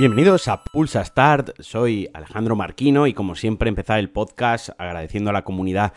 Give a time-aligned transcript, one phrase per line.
[0.00, 5.34] Bienvenidos a Pulsa Start, soy Alejandro Marquino y como siempre empezar el podcast agradeciendo a
[5.34, 5.92] la comunidad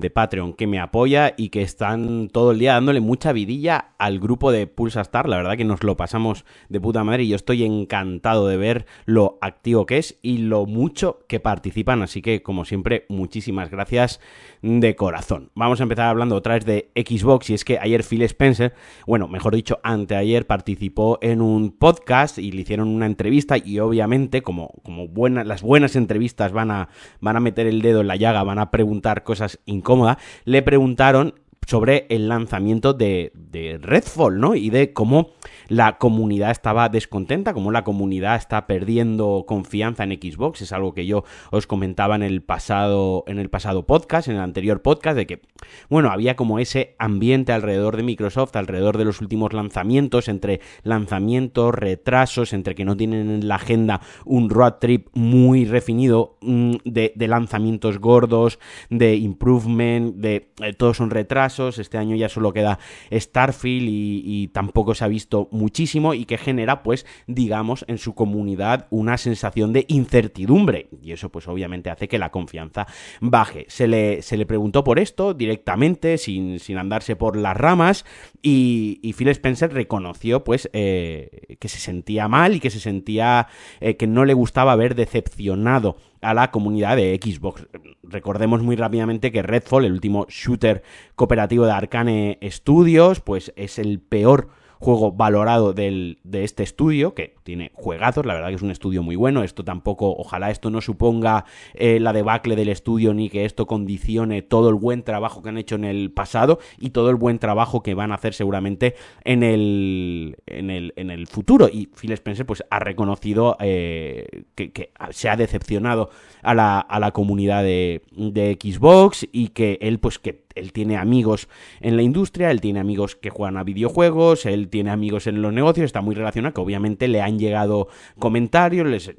[0.00, 4.18] de Patreon que me apoya y que están todo el día dándole mucha vidilla al
[4.18, 5.28] grupo de Pulsa Star.
[5.28, 8.86] La verdad que nos lo pasamos de puta madre y yo estoy encantado de ver
[9.04, 12.02] lo activo que es y lo mucho que participan.
[12.02, 14.20] Así que, como siempre, muchísimas gracias
[14.62, 15.50] de corazón.
[15.54, 18.74] Vamos a empezar hablando otra vez de Xbox y es que ayer Phil Spencer,
[19.06, 24.42] bueno, mejor dicho, anteayer participó en un podcast y le hicieron una entrevista y obviamente,
[24.42, 26.88] como, como las buenas entrevistas van a,
[27.20, 30.60] van a meter el dedo en la llaga, van a preguntar cosas incómodas cómoda, le
[30.60, 31.34] preguntaron
[31.68, 34.54] sobre el lanzamiento de, de, Redfall, ¿no?
[34.54, 35.32] Y de cómo
[35.68, 40.62] la comunidad estaba descontenta, cómo la comunidad está perdiendo confianza en Xbox.
[40.62, 44.40] Es algo que yo os comentaba en el pasado, en el pasado podcast, en el
[44.40, 45.42] anterior podcast, de que,
[45.90, 51.74] bueno, había como ese ambiente alrededor de Microsoft, alrededor de los últimos lanzamientos, entre lanzamientos,
[51.74, 57.12] retrasos, entre que no tienen en la agenda un road trip muy refinido mm, de,
[57.14, 62.78] de lanzamientos gordos, de improvement, de eh, todos son retrasos este año ya solo queda
[63.12, 68.86] Starfield y, tampoco se ha visto muchísimo y que genera, pues, digamos, en su comunidad
[68.90, 70.88] una sensación de incertidumbre.
[71.02, 72.86] Y eso, pues, obviamente hace que la confianza
[73.20, 73.66] baje.
[73.68, 78.04] Se le, se le preguntó por esto directamente, sin, sin andarse por las ramas,
[78.42, 83.48] y, Phil Spencer reconoció, pues, eh, que se sentía mal y que se sentía
[83.80, 87.66] eh, que no le gustaba haber decepcionado a la comunidad de Xbox.
[88.02, 90.82] Recordemos muy rápidamente que Redfall, el último shooter
[91.14, 97.34] cooperativo de Arcane Studios, pues es el peor juego valorado del, de este estudio, que
[97.42, 100.80] tiene juegazos, la verdad que es un estudio muy bueno, esto tampoco, ojalá esto no
[100.80, 105.48] suponga eh, la debacle del estudio ni que esto condicione todo el buen trabajo que
[105.48, 108.94] han hecho en el pasado y todo el buen trabajo que van a hacer seguramente
[109.24, 111.68] en el, en el, en el futuro.
[111.72, 116.10] Y Phil Spencer pues ha reconocido eh, que, se ha decepcionado
[116.42, 120.96] a la, a la comunidad de, de Xbox y que él pues que él tiene
[120.96, 121.48] amigos
[121.80, 125.52] en la industria, él tiene amigos que juegan a videojuegos, él tiene amigos en los
[125.52, 127.88] negocios, está muy relacionado, que obviamente le han llegado
[128.18, 129.14] comentarios, les,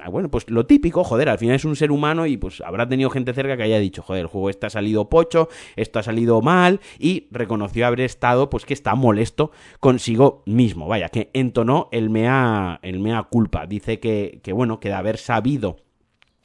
[0.00, 2.88] ah, bueno, pues lo típico, joder, al final es un ser humano y pues habrá
[2.88, 6.40] tenido gente cerca que haya dicho, joder, el juego está salido pocho, esto ha salido
[6.40, 9.50] mal y reconoció haber estado, pues que está molesto
[9.80, 14.88] consigo mismo, vaya, que entonó el mea, el mea culpa, dice que, que bueno, que
[14.88, 15.76] de haber sabido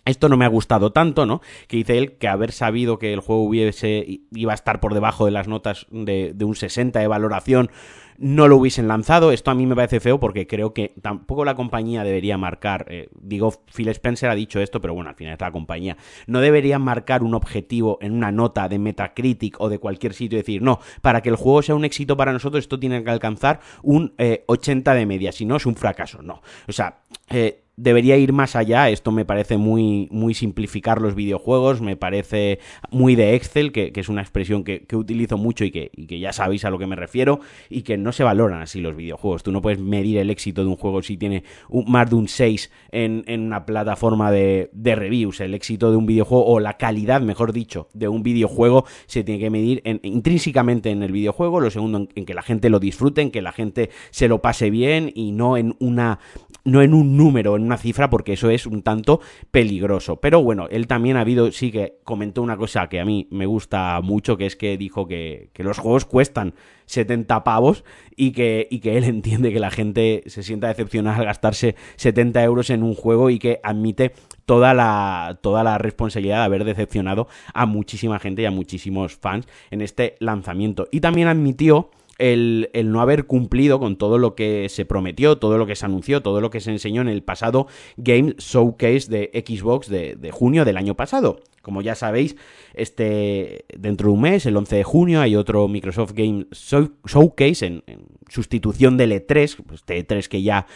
[0.05, 1.41] esto no me ha gustado tanto, ¿no?
[1.67, 5.25] Que dice él que haber sabido que el juego hubiese, iba a estar por debajo
[5.25, 7.71] de las notas de, un 60 de valoración,
[8.17, 9.31] no lo hubiesen lanzado.
[9.31, 13.09] Esto a mí me parece feo porque creo que tampoco la compañía debería marcar, eh,
[13.19, 16.77] digo, Phil Spencer ha dicho esto, pero bueno, al final es la compañía, no debería
[16.79, 20.79] marcar un objetivo en una nota de Metacritic o de cualquier sitio y decir, no,
[21.01, 24.13] para que el juego sea un éxito para nosotros esto tiene que alcanzar un
[24.45, 26.41] 80 eh, de media, si no es un fracaso, no.
[26.67, 26.99] O sea,
[27.29, 28.90] eh, debería ir más allá.
[28.90, 32.59] Esto me parece muy, muy simplificar los videojuegos, me parece
[32.91, 36.66] muy de Excel, que, es una expresión que, utilizo mucho y que, que, ya sabéis
[36.66, 39.44] a lo que me refiero, y que no se valoran así los videojuegos.
[39.44, 41.44] Tú no puedes medir el éxito de un juego si tiene
[41.88, 45.41] más de un 6 en, en una plataforma de, de, reviews.
[45.41, 49.40] El éxito de un videojuego, o la calidad, mejor dicho, de un videojuego se tiene
[49.40, 53.31] que medir intrínsecamente en el videojuego, lo segundo en que la gente lo disfrute, en
[53.31, 56.19] que la gente se lo pase bien y no en una
[56.66, 59.22] no en un número, en una cifra, porque eso es un tanto
[59.52, 60.18] peligroso.
[60.18, 63.46] Pero bueno, él también ha habido, sí que comentó una cosa que a mí me
[63.46, 66.53] gusta mucho, que es que dijo que, los juegos cuestan
[66.86, 67.84] 70 pavos
[68.16, 72.44] y que, y que él entiende que la gente se sienta decepcionada al gastarse 70
[72.44, 74.14] euros en un juego y que admite
[74.46, 79.47] toda la, toda la responsabilidad de haber decepcionado a muchísima gente y a muchísimos fans
[79.70, 80.88] en este lanzamiento.
[80.92, 85.66] Y también admitió el, no haber cumplido con todo lo que se prometió, todo lo
[85.66, 87.68] que se anunció, todo lo que se enseñó en el pasado
[87.98, 91.40] Game Showcase de Xbox de, junio del año pasado.
[91.62, 92.36] Como ya sabéis,
[92.74, 97.84] este dentro de un mes, el 11 de junio, hay otro Microsoft Game Showcase en,
[98.29, 100.68] sustitución del E3, este E3 que ya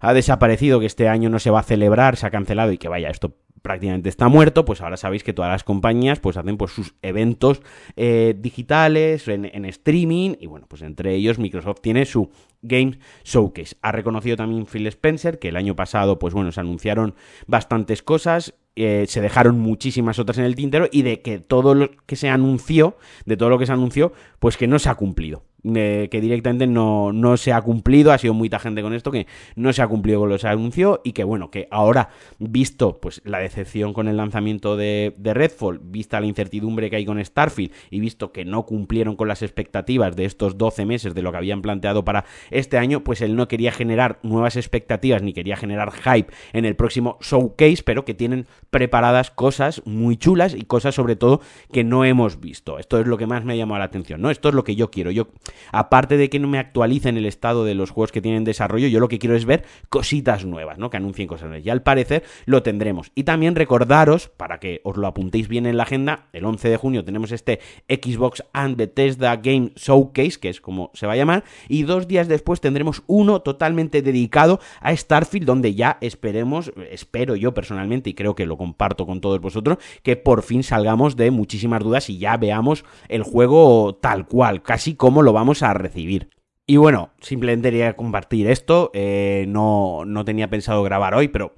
[0.00, 2.88] ha desaparecido, que este año no se va a celebrar, se ha cancelado y que
[2.88, 6.72] vaya, esto prácticamente está muerto, pues ahora sabéis que todas las compañías pues hacen pues
[6.72, 7.62] sus eventos
[7.96, 12.28] eh, digitales en, streaming y bueno, pues entre ellos Microsoft tiene su
[12.60, 13.76] Games Showcase.
[13.80, 17.14] Ha reconocido también Phil Spencer que el año pasado pues bueno, se anunciaron
[17.46, 21.90] bastantes cosas, eh, se dejaron muchísimas otras en el tintero y de que todo lo
[22.04, 25.42] que se anunció, de todo lo que se anunció, pues que no se ha cumplido.
[25.64, 29.26] Que directamente no, no, se ha cumplido, ha sido muy tajante con esto, que
[29.56, 33.00] no se ha cumplido con lo que se anunció y que bueno, que ahora, visto
[33.00, 37.24] pues la decepción con el lanzamiento de, de Redfall, vista la incertidumbre que hay con
[37.24, 41.30] Starfield y visto que no cumplieron con las expectativas de estos 12 meses de lo
[41.30, 45.56] que habían planteado para este año, pues él no quería generar nuevas expectativas ni quería
[45.56, 50.94] generar hype en el próximo showcase, pero que tienen preparadas cosas muy chulas y cosas
[50.94, 51.40] sobre todo
[51.72, 52.78] que no hemos visto.
[52.78, 54.30] Esto es lo que más me ha llamado la atención, ¿no?
[54.30, 55.10] Esto es lo que yo quiero.
[55.10, 55.28] Yo
[55.72, 59.00] aparte de que no me actualicen el estado de los juegos que tienen desarrollo, yo
[59.00, 60.90] lo que quiero es ver cositas nuevas, ¿no?
[60.90, 61.66] Que anuncien cosas nuevas.
[61.66, 63.10] Y al parecer lo tendremos.
[63.14, 66.76] Y también recordaros, para que os lo apuntéis bien en la agenda, el 11 de
[66.76, 71.44] junio tenemos este Xbox and Bethesda Game Showcase, que es como se va a llamar,
[71.68, 77.54] y dos días después tendremos uno totalmente dedicado a Starfield, donde ya esperemos, espero yo
[77.54, 81.82] personalmente, y creo que lo comparto con todos vosotros, que por fin salgamos de muchísimas
[81.82, 86.30] dudas y ya veamos el juego tal cual, casi como lo vamos a recibir.
[86.66, 91.54] Y bueno, simplemente quería compartir esto, eh, no, no tenía pensado grabar hoy, pero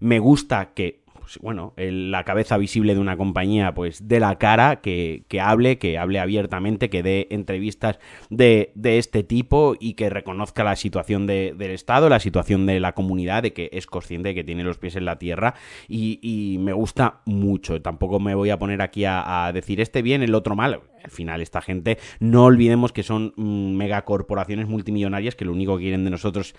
[0.00, 1.00] me gusta que
[1.30, 5.96] pues, bueno, la cabeza visible de una compañía, pues de la cara, que, hable, que
[5.96, 8.00] hable abiertamente, que dé entrevistas
[8.30, 13.44] de, este tipo y que reconozca la situación del Estado, la situación de la comunidad,
[13.44, 15.54] de que es consciente de que tiene los pies en la tierra
[15.86, 17.80] y, me gusta mucho.
[17.80, 21.10] Tampoco me voy a poner aquí a, a decir este bien, el otro mal al
[21.10, 26.04] final esta gente, no olvidemos que son mm, megacorporaciones multimillonarias que lo único que quieren
[26.04, 26.54] de nosotros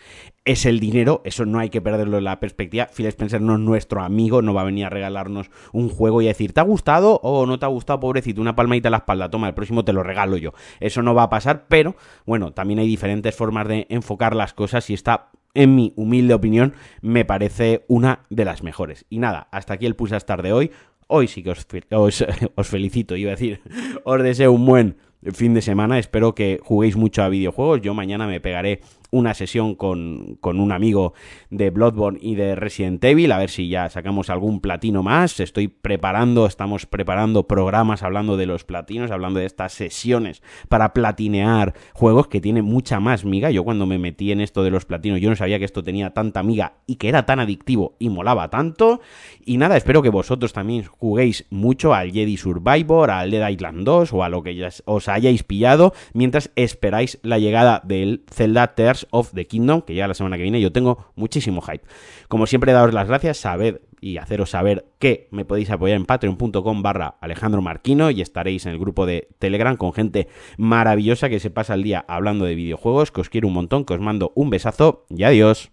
[0.46, 2.88] es el dinero, eso no hay que perderlo en la perspectiva.
[2.88, 6.26] Phil Spencer no es nuestro amigo, no va a venir a regalarnos un juego y
[6.26, 8.42] a decir, ¿te ha gustado o no te ha gustado, pobrecito?
[8.42, 10.54] Una palmadita a la espalda, toma, el próximo te lo regalo yo.
[10.80, 11.96] Eso no va a pasar, pero
[12.26, 16.74] bueno, también hay diferentes formas de enfocar las cosas y está en mi humilde opinión,
[17.02, 19.06] me parece una de las mejores.
[19.10, 20.72] Y nada, hasta aquí el Pulsa Star de hoy.
[21.14, 21.52] Hoy sí que
[21.92, 23.60] os, felicito, iba a decir,
[24.06, 24.96] os deseo un buen
[25.34, 26.00] fin de semana.
[26.00, 27.82] Espero que juguéis mucho a videojuegos.
[27.82, 28.80] Yo mañana me pegaré
[29.12, 31.14] una sesión con, con, un amigo
[31.50, 35.40] de Bloodborne y de Resident Evil, a ver si ya sacamos algún platino más.
[35.40, 41.74] Estoy preparando, estamos preparando programas hablando de los platinos, hablando de estas sesiones para platinear
[41.94, 43.52] juegos que tienen mucha más miga.
[43.52, 46.12] Yo cuando me metí en esto de los platinos, yo no sabía que esto tenía
[46.12, 49.02] tanta miga y que era tan adictivo y molaba tanto.
[49.46, 54.14] Y nada, espero que vosotros también juguéis mucho al Jedi Survivor, al Dead Island 2
[54.14, 59.01] o a lo que ya os hayáis pillado mientras esperáis la llegada del Zelda Tears
[59.12, 61.84] of the Kingdom, que ya la semana que viene yo tengo muchísimo hype.
[62.28, 66.82] Como siempre, daros las gracias, sabed y haceros saber que me podéis apoyar en patreon.com
[66.82, 70.28] barra Alejandro Marquino y estaréis en el grupo de Telegram con gente
[70.58, 73.94] maravillosa que se pasa el día hablando de videojuegos, que os quiero un montón, que
[73.94, 75.72] os mando un besazo y adiós.